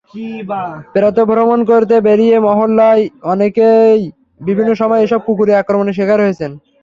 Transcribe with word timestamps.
প্রাতর্ভ্রমণ 0.95 1.59
করতে 1.71 1.95
বেরিয়ে 2.07 2.37
মহল্লার 2.39 2.97
অনেকেই 3.33 3.99
বিভিন্ন 4.41 4.71
সময় 4.73 5.01
এসব 5.01 5.19
কুকুরের 5.27 5.59
আক্রমণের 5.61 5.97
শিকার 5.97 6.19
হয়েছেন। 6.21 6.51